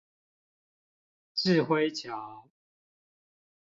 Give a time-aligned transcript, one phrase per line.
[1.35, 2.49] 稚暉橋